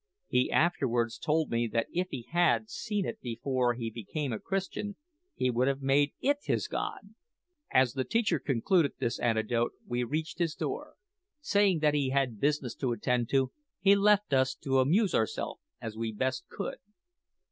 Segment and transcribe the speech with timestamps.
[0.27, 4.95] He afterwards told me that if he had seen it before he became a Christian,
[5.35, 7.13] he would have made it his god!"
[7.69, 10.95] As the teacher concluded this anecdote we reached his door.
[11.39, 15.95] Saying that he had business to attend to, he left us to amuse ourselves as
[15.95, 16.77] we best could.